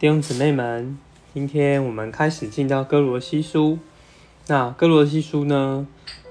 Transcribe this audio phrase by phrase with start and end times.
[0.00, 0.96] 弟兄姊妹们，
[1.34, 3.80] 今天我们开始进到哥罗西书。
[4.46, 5.88] 那哥罗西书呢，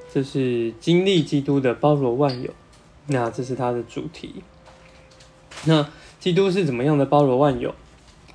[0.09, 2.49] 这是经历基督的包罗万有，
[3.07, 4.35] 那这是它的主题。
[5.65, 5.85] 那
[6.17, 7.75] 基督是怎么样的包罗万有？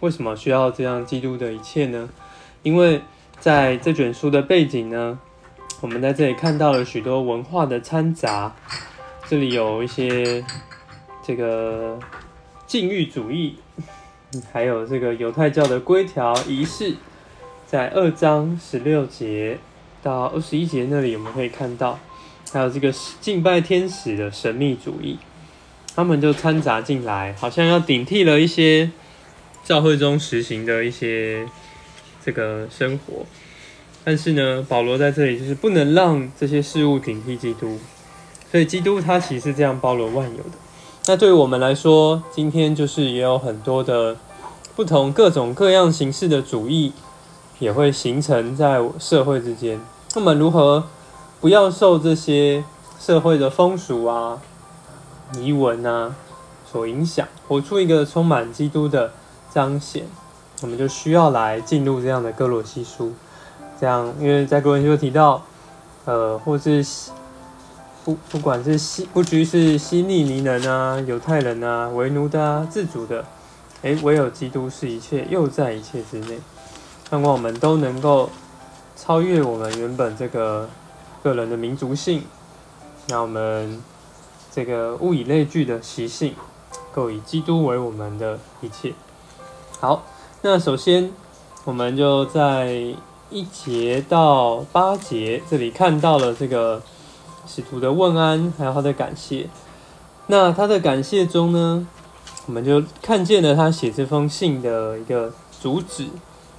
[0.01, 2.11] 为什么需要这样基督的一切呢？
[2.63, 3.01] 因为
[3.41, 5.19] 在这卷书的背景呢，
[5.81, 8.55] 我们在这里看到了许多文化的掺杂，
[9.27, 10.45] 这里有一些
[11.25, 11.99] 这个
[12.67, 13.57] 禁欲主义。
[14.53, 16.95] 还有这个犹太教的规条仪式，
[17.67, 19.59] 在二章十六节
[20.03, 21.99] 到二十一节那里，我们可以看到，
[22.53, 25.19] 还有这个敬拜天使的神秘主义，
[25.95, 28.91] 他们就掺杂进来，好像要顶替了一些
[29.65, 31.47] 教会中实行的一些
[32.25, 33.27] 这个生活。
[34.05, 37.79] 但是呢，保罗在这里就是不能让这些事物顶替基督，
[38.51, 40.62] 所以基督他其实是这样包罗万有的。
[41.07, 44.17] 那对于我们来说，今天就是也有很多的
[44.77, 46.93] 不同各种各样形式的主义，
[47.59, 49.81] 也会形成在社会之间。
[50.15, 50.85] 那么如何
[51.41, 52.63] 不要受这些
[53.01, 54.41] 社会的风俗啊、
[55.37, 56.15] 遗文啊
[56.71, 59.13] 所影响，活出一个充满基督的
[59.53, 60.07] 彰显？
[60.63, 63.13] 我们就需要来进入这样的哥罗西书。
[63.81, 65.43] 这样，因为在哥罗西书提到，
[66.05, 66.87] 呃，或是。
[68.05, 73.25] 不，不管是西不拘是希利尼人啊、犹太人啊、为奴的啊、自主的，
[73.83, 76.39] 诶，唯有基督是一切，又在一切之内。
[77.09, 78.29] 盼望我们都能够
[78.97, 80.69] 超越我们原本这个
[81.23, 82.25] 个人的民族性，
[83.07, 83.81] 让我们
[84.51, 86.35] 这个物以类聚的习性，
[86.93, 88.95] 够以基督为我们的一切。
[89.79, 90.03] 好，
[90.43, 91.13] 那首先
[91.65, 92.97] 我们就在
[93.31, 96.83] 一节到八节这里看到了这个。
[97.47, 99.49] 使徒的问安，还有他的感谢。
[100.29, 101.87] 那他的感谢中呢，
[102.47, 106.07] 我们就看见了他写这封信的一个主旨。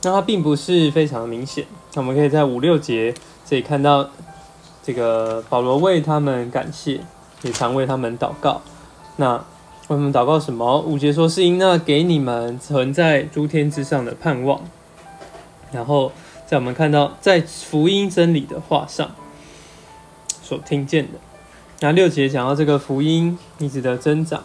[0.03, 1.66] 那他并不是非常明显。
[1.94, 3.14] 那我们可以在五六节
[3.45, 4.09] 这里看到，
[4.84, 7.00] 这个保罗为他们感谢，
[7.41, 8.62] 也常为他们祷告。
[9.16, 9.38] 那
[9.88, 10.81] 为他们祷告什么？
[10.81, 14.59] 五节说是因那给你们存在诸天之上的盼望。
[15.72, 16.12] 然后
[16.46, 19.09] 在我们看到在福音真理的话上。
[20.44, 21.20] 所听见的，
[21.80, 24.44] 那六节讲到这个福音一直的增长，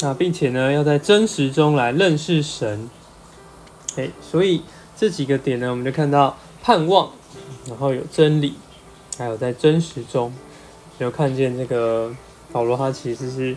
[0.00, 2.90] 那并且呢，要在真实中来认识神，
[3.96, 4.62] 哎，所以
[4.94, 7.10] 这几个点呢，我们就看到盼望，
[7.66, 8.56] 然后有真理，
[9.16, 10.34] 还有在真实中，
[10.98, 12.14] 有看见这个
[12.52, 13.56] 保罗他其实是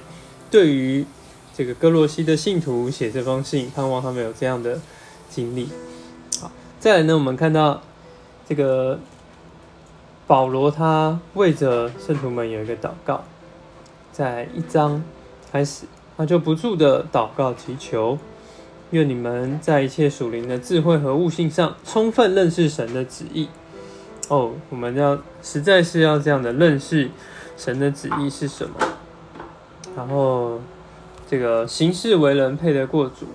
[0.50, 1.06] 对于
[1.54, 4.80] 这个哥罗西的信徒写这封信，盼望他们有这样的
[5.30, 5.68] 经历。
[6.40, 6.50] 好，
[6.80, 7.82] 再来呢，我们看到
[8.48, 8.98] 这个。
[10.32, 13.26] 保罗他为着圣徒们有一个祷告，
[14.14, 15.04] 在一章
[15.52, 15.84] 开始，
[16.16, 18.18] 他就不住的祷告祈求，
[18.92, 23.50] 愿你们在一切属灵的智慧和悟性上，充分认识神的旨意。
[24.30, 27.12] 哦，我们要实在是要这样的认识
[27.58, 28.80] 神的旨意是什么，
[29.98, 30.62] 然后
[31.30, 33.26] 这个行事为人配得过主，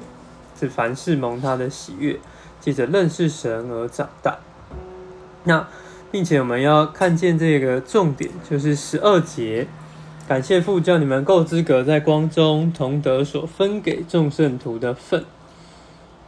[0.59, 2.19] 是凡事蒙他的喜悦，
[2.59, 4.39] 借着认识神而长大。
[5.45, 5.69] 那。
[6.11, 9.67] 并且我们要看见这个重点，就是十二节，
[10.27, 15.25] 感谢父叫你们够资格在光中同得所分给众圣徒的份。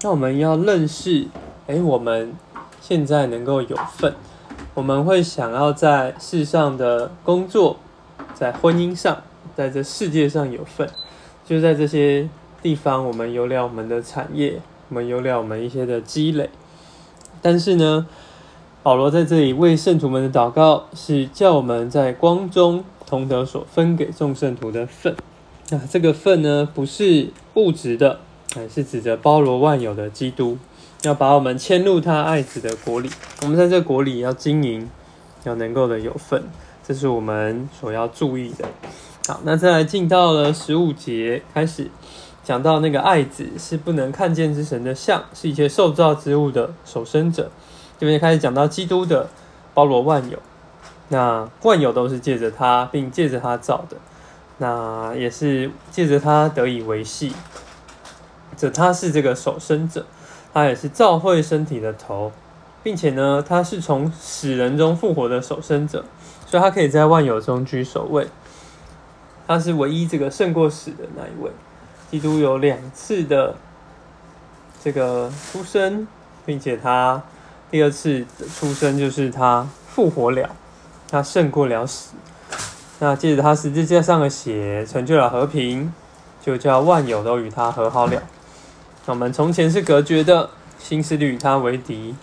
[0.02, 1.26] 那我们要认识，
[1.66, 2.34] 哎，我们
[2.80, 4.14] 现在能够有份，
[4.74, 7.78] 我们会想要在世上的工作，
[8.34, 9.22] 在婚姻上，
[9.56, 10.88] 在这世界上有份，
[11.46, 12.28] 就在这些
[12.62, 16.50] 地方，我们有了我们的产业，我们有了我们一些的积累，
[17.40, 18.06] 但是呢？
[18.88, 25.14] 保罗在这里为圣徒们的祷告，是叫我们在光中同得所分给众圣徒的份。
[25.68, 28.20] 那这个份呢，不是物质的，
[28.56, 30.56] 而是指着包罗万有的基督，
[31.02, 33.10] 要把我们迁入他爱子的国里。
[33.42, 34.88] 我们在这国里要经营，
[35.44, 36.44] 要能够的有份，
[36.82, 38.64] 这是我们所要注意的。
[39.26, 41.90] 好，那再来进到了十五节，开始
[42.42, 47.50] 讲到那个爱子是不能看见之神的像，是一切受造之物的守生者。
[47.98, 49.28] 这边开始讲到基督的
[49.74, 50.38] 包罗万有，
[51.08, 53.96] 那万有都是借着他，并借着他造的，
[54.58, 57.34] 那也是借着他得以维系。
[58.56, 60.06] 这他是这个守生者，
[60.54, 62.30] 他也是造会身体的头，
[62.84, 66.04] 并且呢，他是从死人中复活的守生者，
[66.46, 68.28] 所以他可以在万有中居首位。
[69.48, 71.50] 他是唯一这个胜过死的那一位。
[72.12, 73.56] 基督有两次的
[74.82, 76.06] 这个出生，
[76.46, 77.20] 并且他。
[77.70, 80.50] 第二次的出生就是他复活了，
[81.10, 82.14] 他胜过了死。
[83.00, 85.92] 那借着他十字架上的血成就了和平，
[86.44, 88.22] 就叫万有都与他和好了。
[89.06, 92.14] 我们从前是隔绝的，心是与他为敌。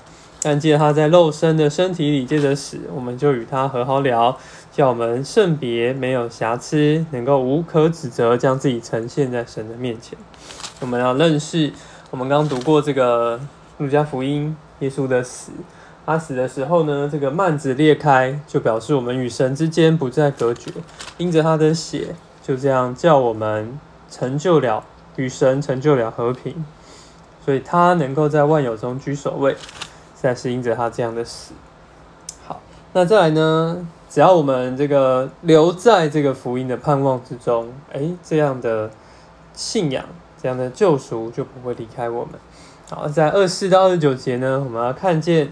[0.41, 4.37] 但借他在肉身的身体里借着死，我们就与他和好了，
[4.71, 10.15] 叫我们圣别没有瑕疵，能够无可指责，将自己呈现在神的面前。
[10.81, 11.73] 我们要认识，
[12.11, 13.39] 我们刚读过这个
[13.77, 15.51] 路加福音，耶稣的死，
[16.05, 20.71] 他死的时候呢，这个幔子裂开，就表示我们与神之间不再隔绝，
[21.17, 23.79] 因着他的血，就这样叫我们
[24.09, 24.83] 成就了
[25.15, 26.65] 与神成就了和平，
[27.43, 29.55] 所以他能够在万有中居首位。
[30.15, 31.53] 在是因着他这样的死，
[32.47, 32.59] 好，
[32.93, 33.87] 那再来呢？
[34.09, 38.89] 只要我们这个留在这个福音的盼望之中，哎，这样的
[39.53, 40.03] 信仰、
[40.41, 42.33] 这样的救赎就不会离开我们。
[42.87, 45.51] 好，在二四到二十九节呢，我们要看见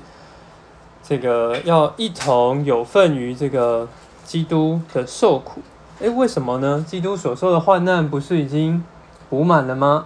[1.01, 3.87] 这个要一同有份于这个
[4.23, 5.61] 基督的受苦。
[5.99, 6.85] 哎，为什么呢？
[6.87, 8.83] 基督所受的患难不是已经
[9.31, 10.05] 补满了吗？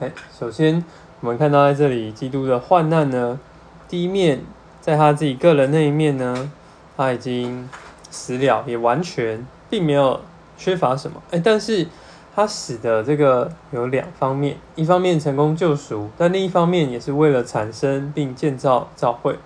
[0.00, 0.84] 哎，首先
[1.20, 3.40] 我们看到在这里，基督的患难呢。
[3.88, 4.44] 第一面，
[4.82, 6.50] 在他自己个人那一面呢，
[6.94, 7.66] 他已经
[8.10, 10.20] 死了，也完全并没有
[10.58, 11.22] 缺乏什么。
[11.30, 11.86] 哎，但是
[12.34, 19.38] 他死的这个有两方面，一方面成功救赎，但另一方面也是为了产生并建造教会，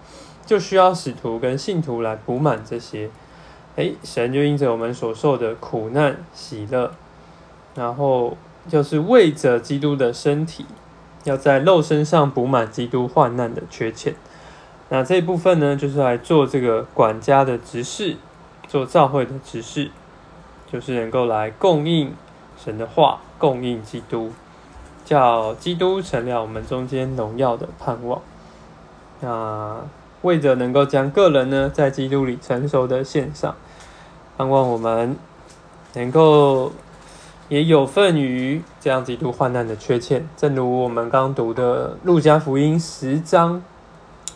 [0.47, 3.11] 就需要使徒跟信徒来补满这些。
[3.77, 6.91] 哎，神就因着我们所受的苦难、喜乐，
[7.75, 8.37] 然后
[8.67, 10.65] 就是为着基督的身体，
[11.25, 14.15] 要在肉身上补满基督患难的缺欠。
[14.89, 18.17] 那这一部分呢，就是来做这个管家的执事，
[18.67, 19.91] 做教会的执事，
[20.73, 22.15] 就是能够来供应
[22.63, 24.33] 神的话，供应基督，
[25.05, 28.21] 叫基督成了我们中间荣耀的盼望。
[29.21, 29.77] 那
[30.23, 33.55] 为着能够将个人呢，在基督里成熟的献上，
[34.37, 35.17] 盼望我们
[35.95, 36.73] 能够
[37.49, 40.29] 也有份于这样基督患难的缺欠。
[40.37, 43.63] 正如我们刚读的路加福音十章。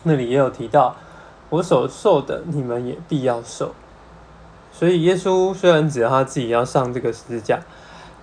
[0.05, 0.97] 那里也有提到，
[1.49, 3.73] 我所受的，你们也必要受。
[4.73, 7.61] 所以耶稣虽然指他自己要上这个十字架，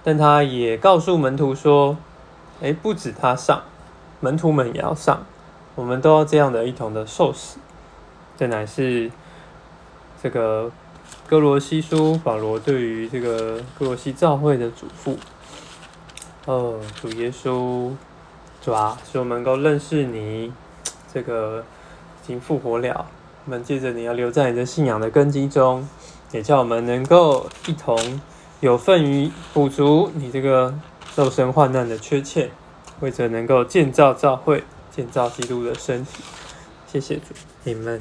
[0.02, 1.96] 但他也告诉门徒说
[2.62, 3.62] ：“哎，不止他上，
[4.20, 5.24] 门徒们也要上，
[5.74, 7.58] 我们都要这样的一同的受死。”
[8.36, 9.10] 这乃是
[10.22, 10.70] 这个
[11.26, 15.16] 哥罗西书保罗对于这个哥罗西教会的嘱咐。
[16.46, 17.92] 哦，主耶稣，
[18.62, 20.52] 主啊，使我们能够认识你。
[21.12, 21.64] 这个
[22.22, 23.04] 已经复活了，
[23.44, 25.88] 我们借着你要留在你的信仰的根基中，
[26.30, 27.98] 也叫我们能够一同
[28.60, 30.74] 有份于补足你这个
[31.16, 32.50] 肉身患难的缺欠，
[33.00, 34.62] 为着能够建造教会、
[34.94, 36.22] 建造基督的身体。
[36.86, 37.34] 谢谢主，
[37.64, 37.98] 你们。